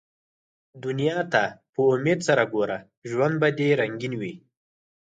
دنیا 0.83 1.19
ته 1.33 1.43
په 1.73 1.81
امېد 1.95 2.19
سره 2.27 2.43
ګوره، 2.53 2.77
ژوند 3.09 3.35
به 3.41 3.49
دي 3.57 3.67
رنګین 3.81 4.13
وي 4.17 4.33